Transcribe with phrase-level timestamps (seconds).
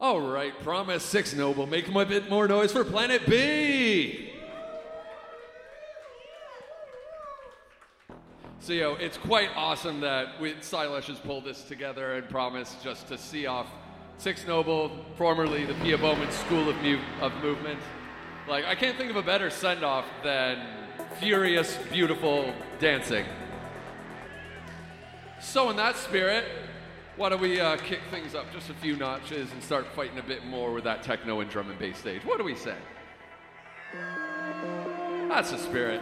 [0.00, 1.66] All right, promise six noble.
[1.66, 4.30] Make him a bit more noise for Planet B.
[8.60, 13.08] So, yo, it's quite awesome that we, psyLush has pulled this together and promised just
[13.08, 13.66] to see off
[14.16, 17.80] Six Noble, formerly the Pia Bouman School of, Mu- of Movement.
[18.48, 20.66] Like, I can't think of a better send off than
[21.18, 23.26] furious, beautiful dancing.
[25.40, 26.44] So, in that spirit,
[27.20, 30.22] why don't we uh, kick things up just a few notches and start fighting a
[30.22, 32.24] bit more with that techno and drum and bass stage?
[32.24, 32.76] What do we say?
[35.28, 36.00] That's the spirit.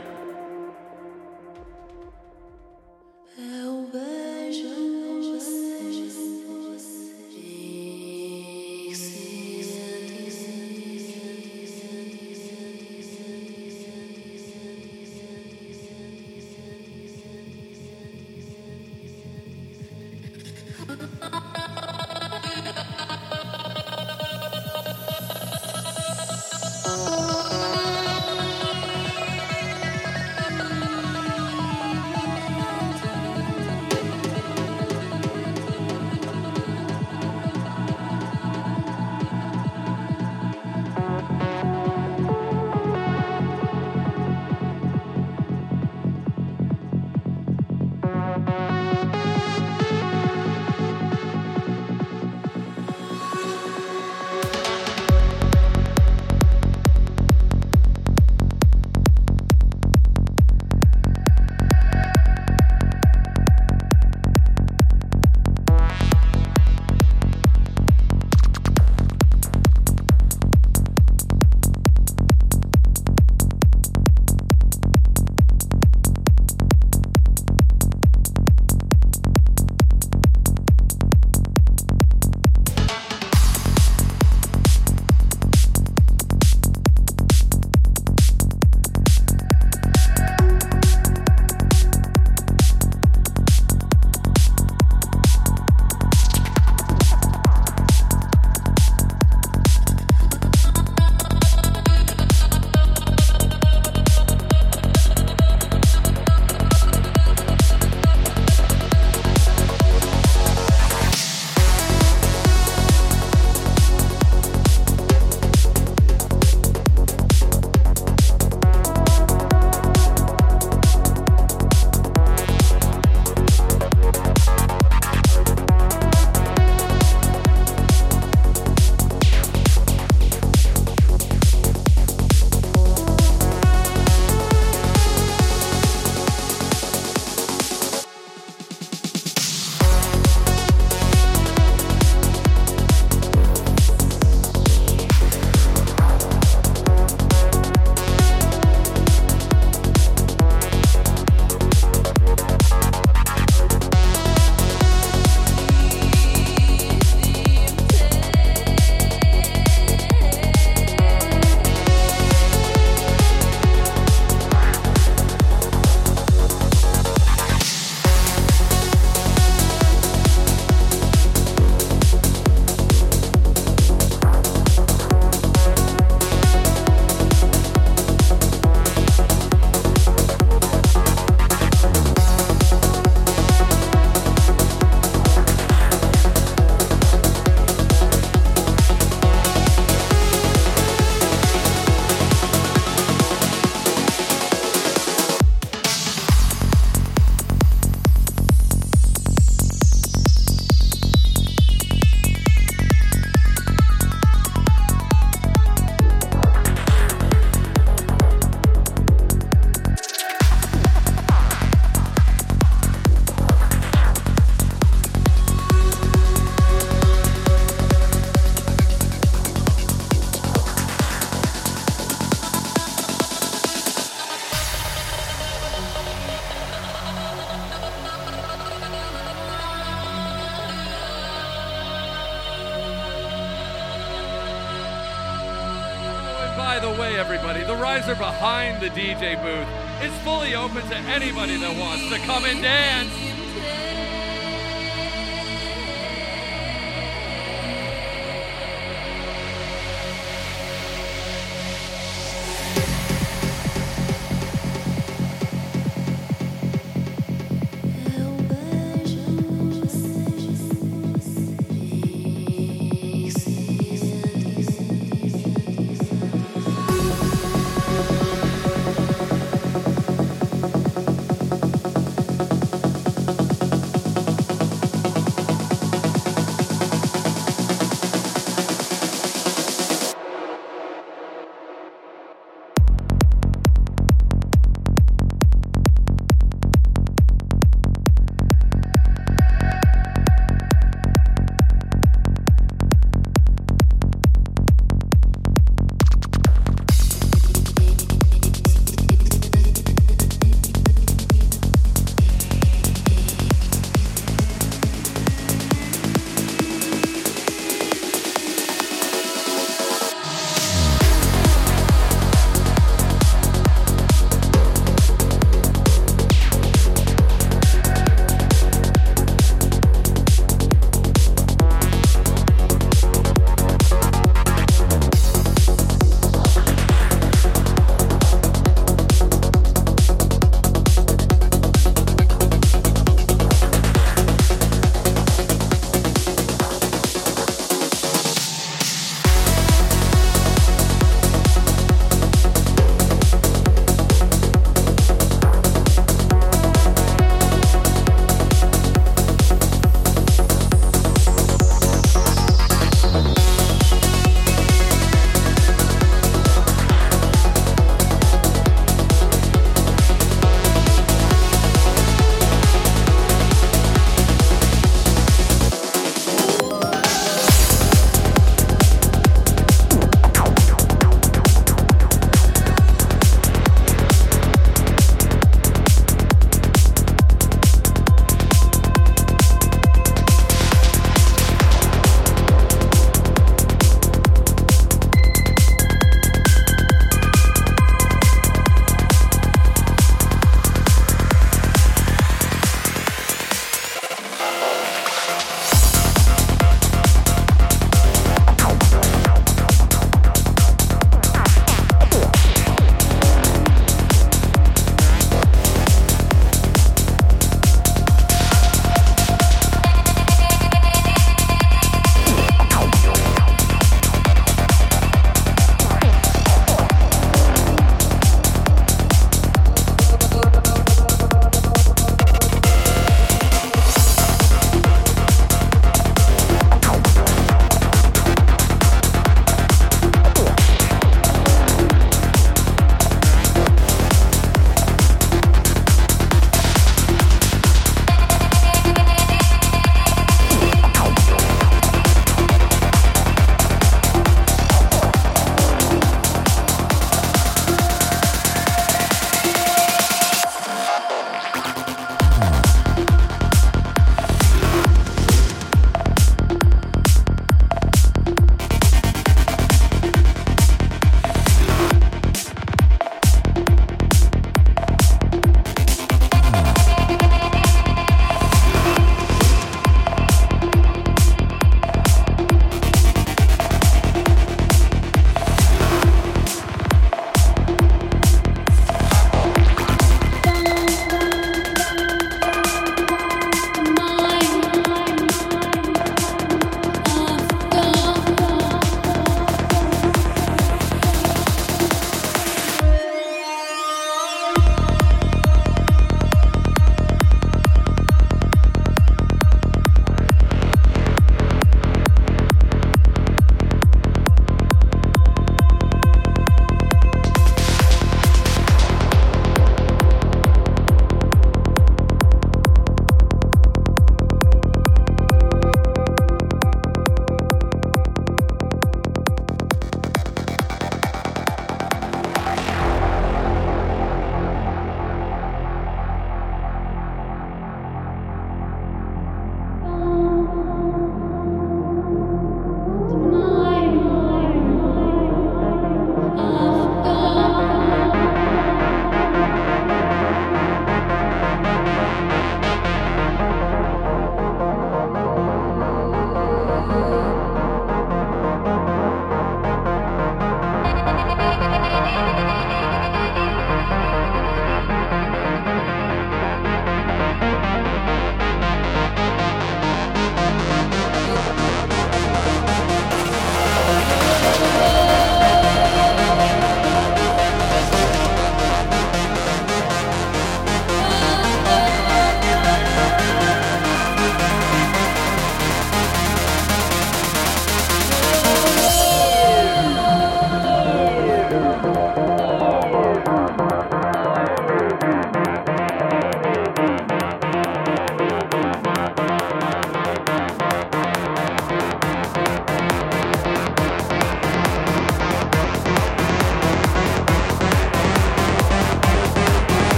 [238.88, 243.17] The DJ booth is fully open to anybody that wants to come and dance.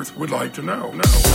[0.00, 0.92] Earth would like to know.
[0.92, 1.29] No.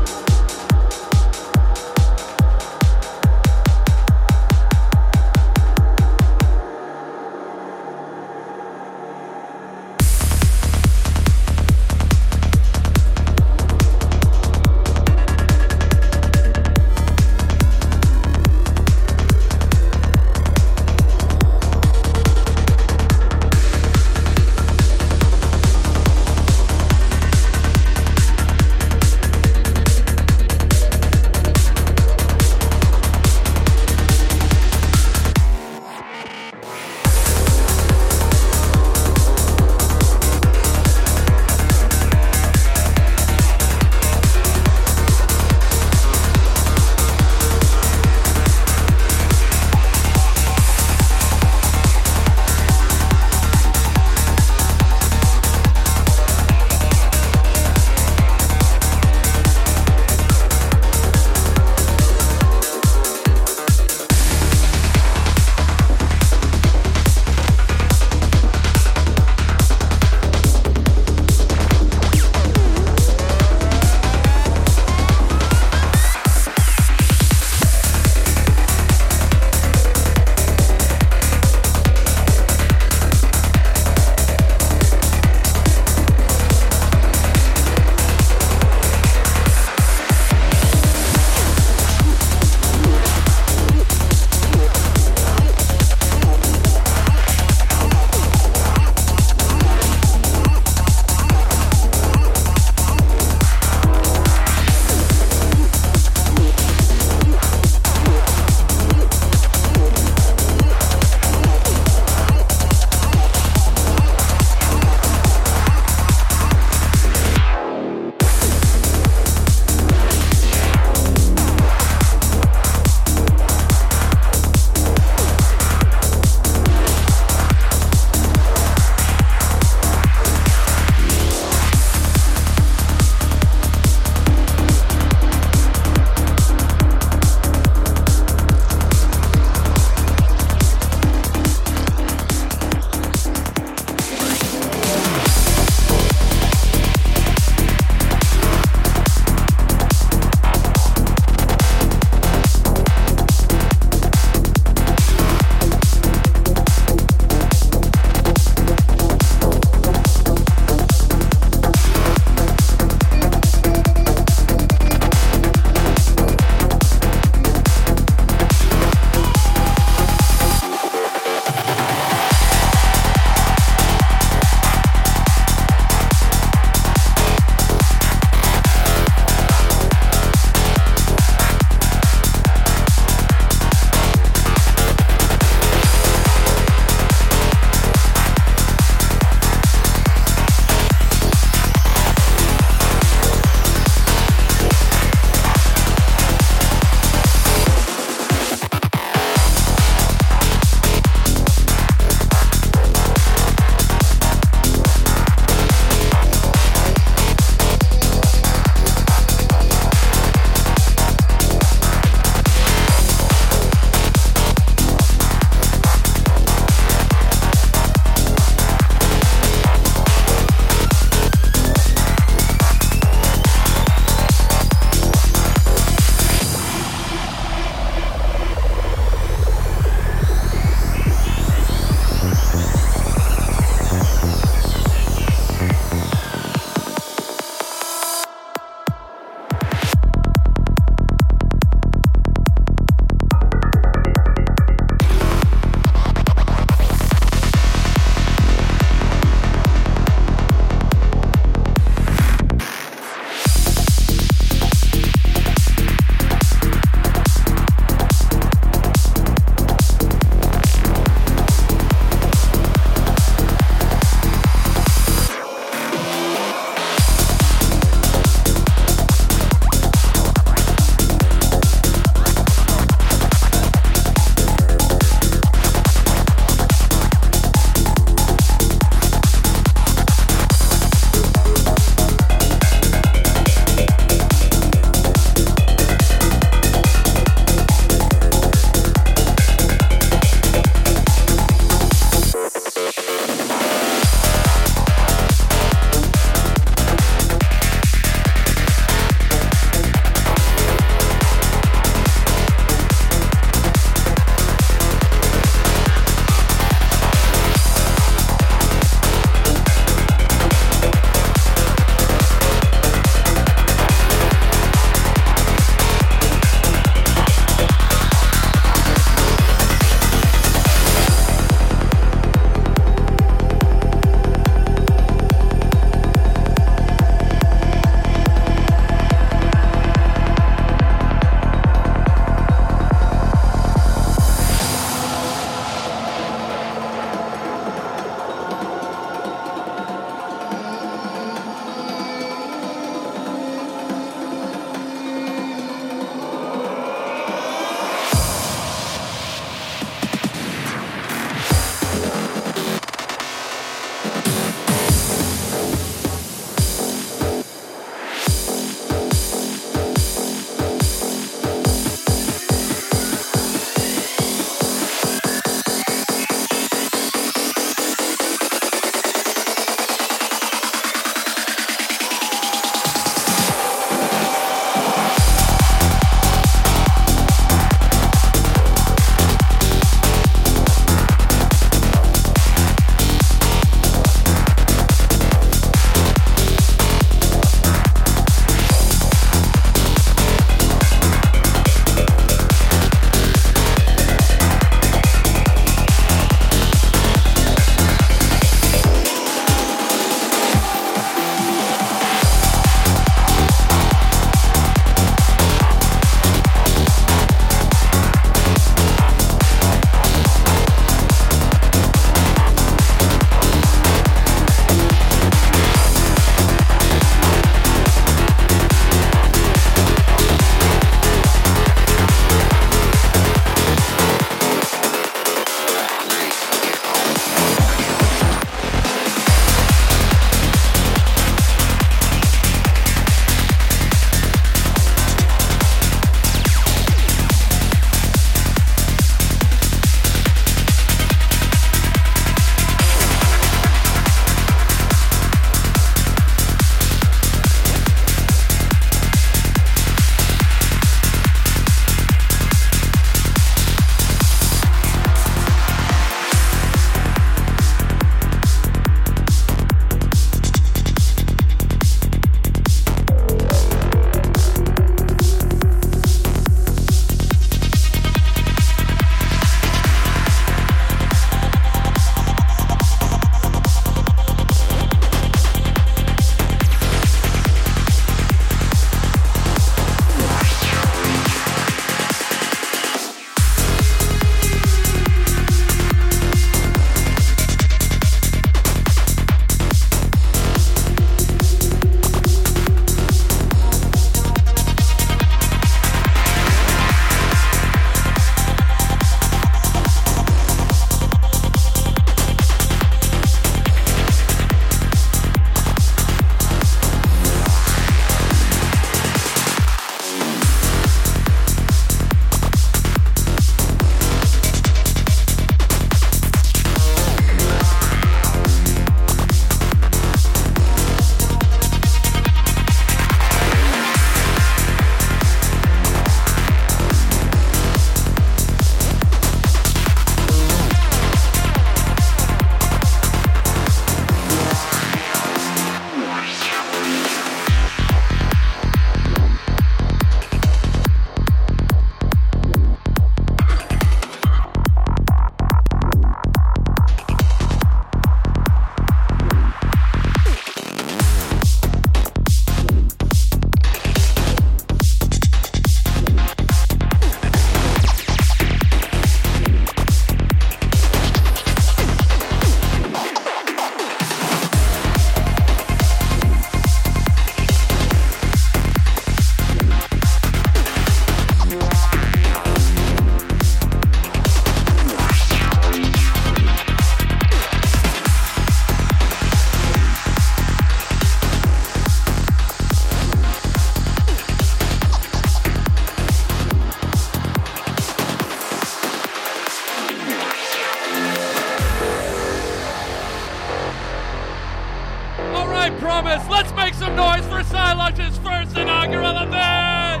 [595.68, 596.26] I promise.
[596.30, 600.00] Let's make some noise for psyLush's first inaugural event.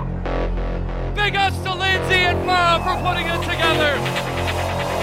[1.14, 4.00] Big ups to Lindsay and Bob for putting it together.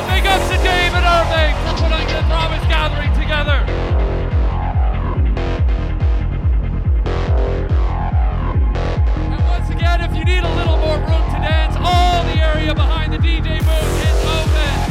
[0.10, 3.62] Big ups to David Irving for putting the Promise Gathering together.
[9.30, 12.74] And once again, if you need a little more room to dance, all the area
[12.74, 14.85] behind the DJ booth is open.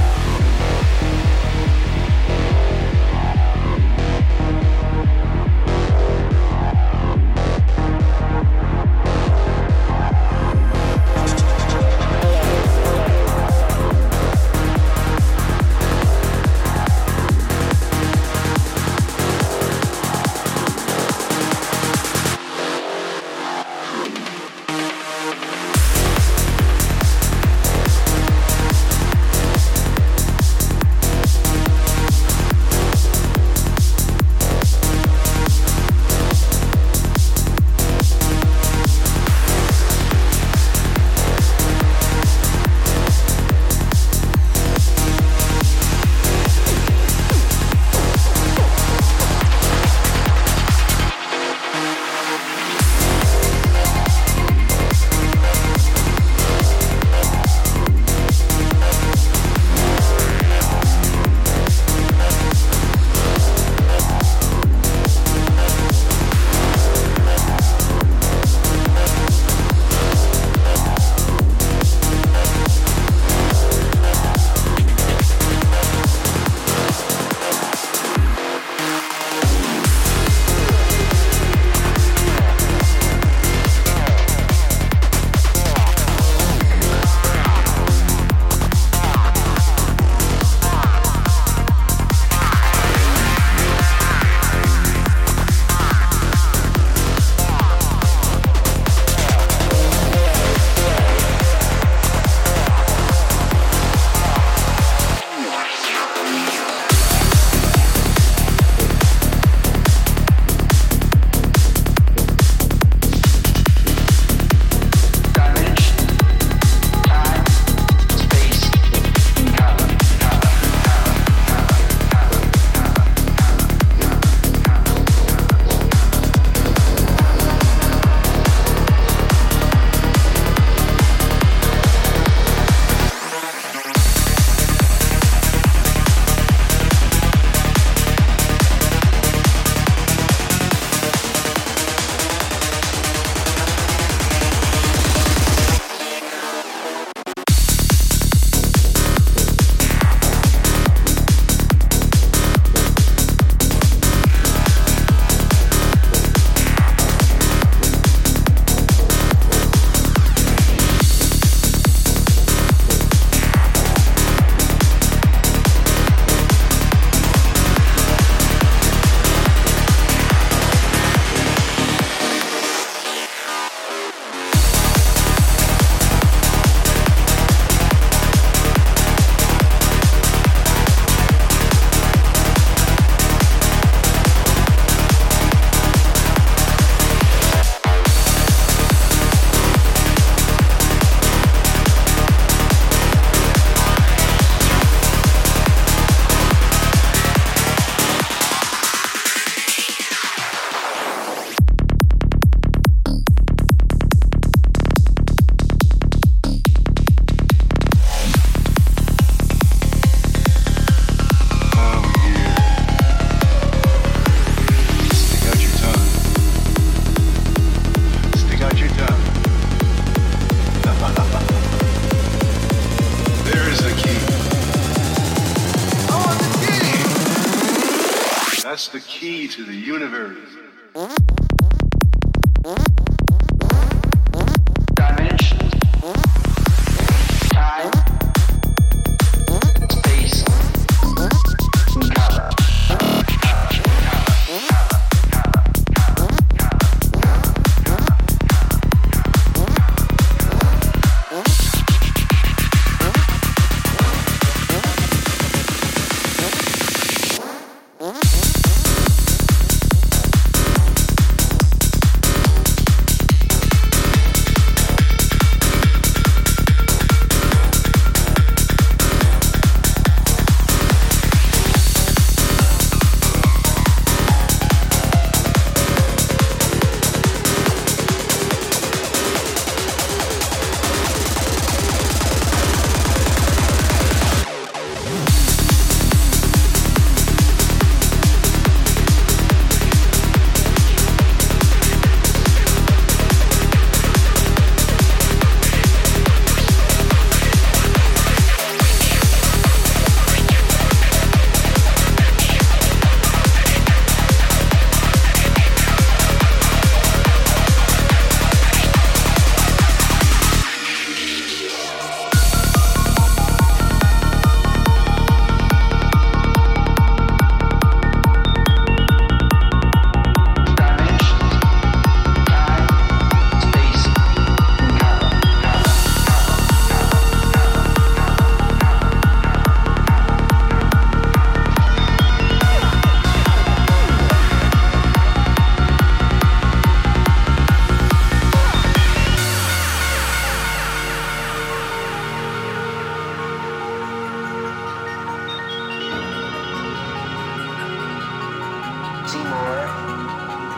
[349.26, 349.88] See more.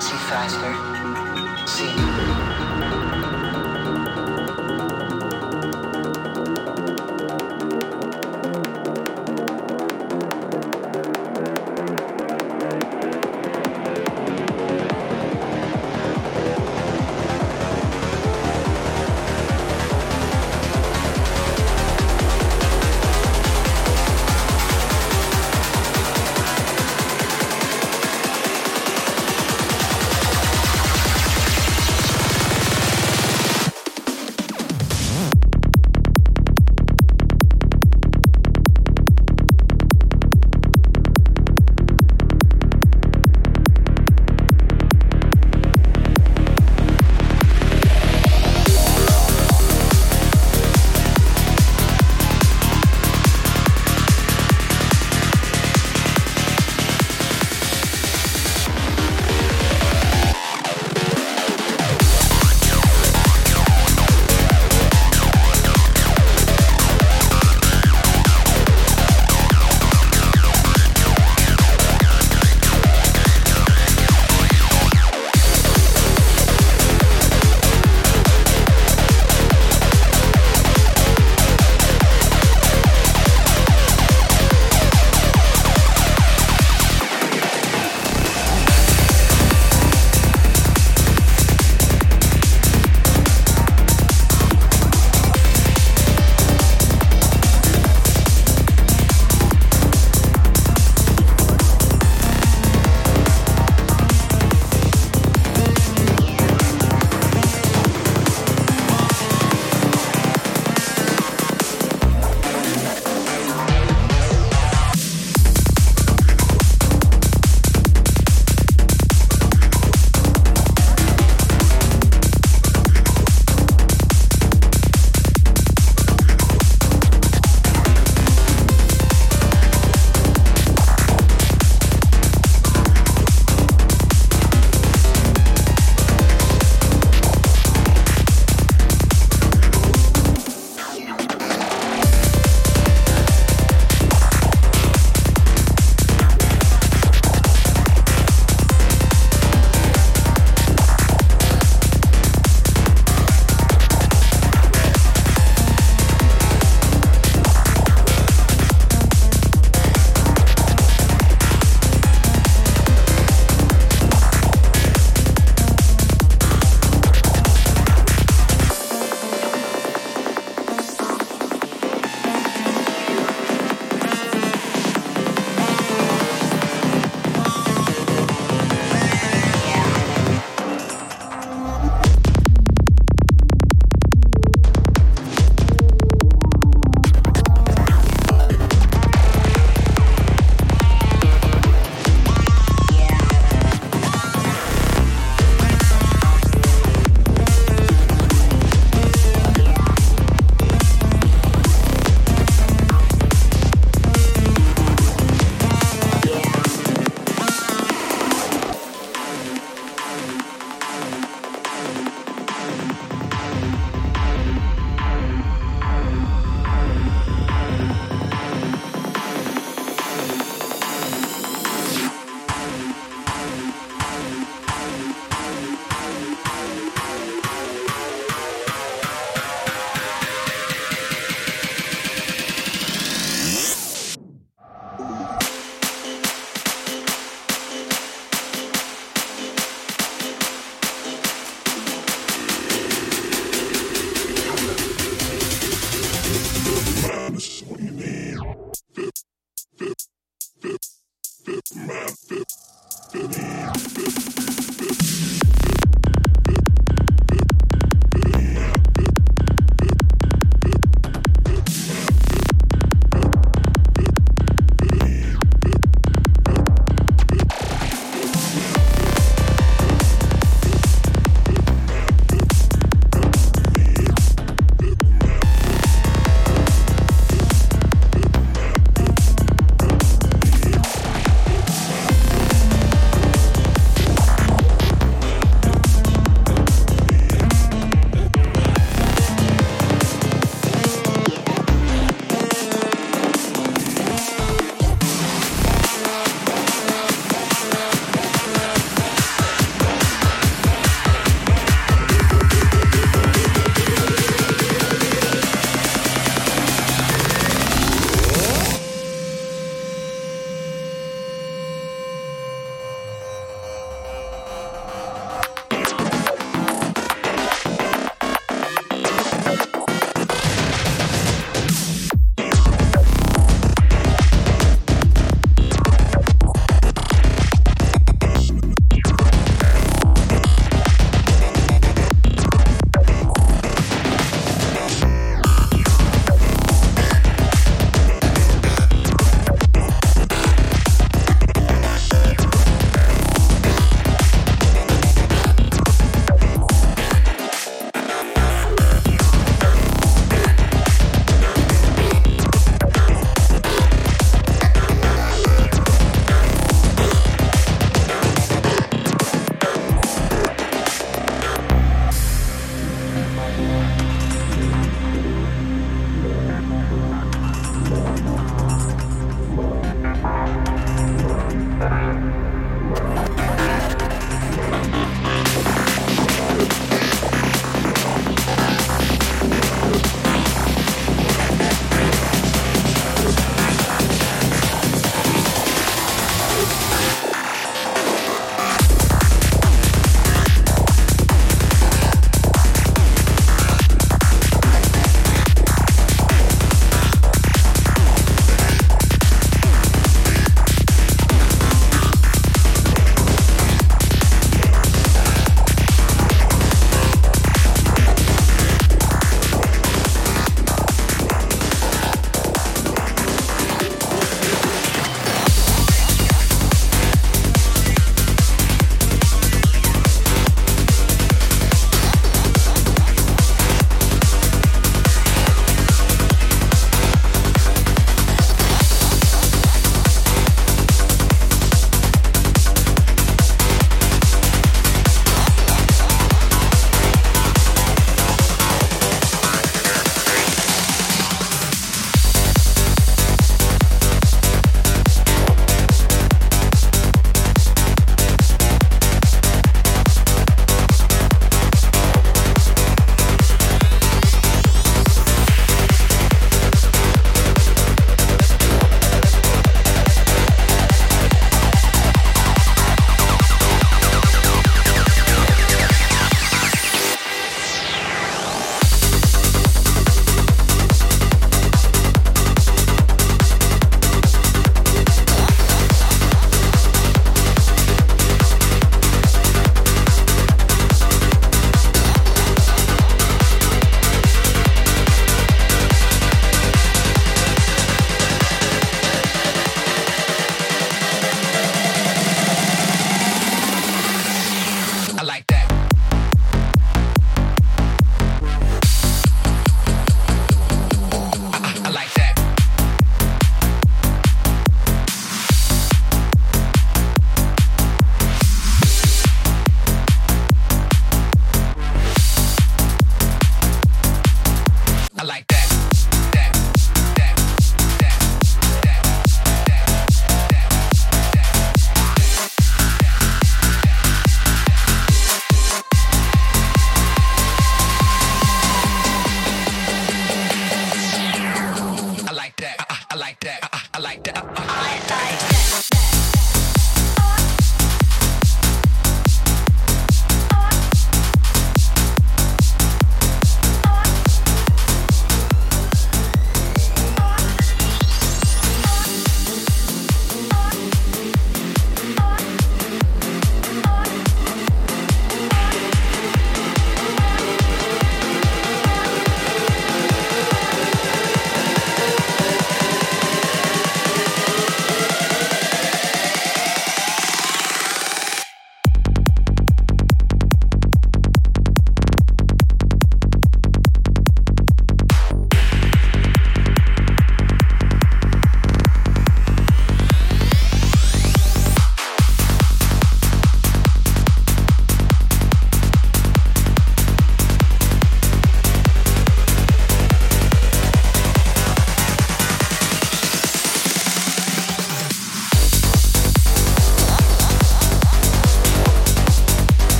[0.00, 0.74] See faster.
[1.66, 2.43] See.